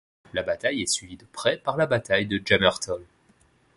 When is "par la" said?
1.59-1.85